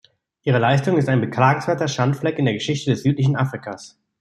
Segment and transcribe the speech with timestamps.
[0.41, 4.01] Ihre Leistung ist ein beklagenswerter Schandfleck in der Geschichte des südlichen Afrikas.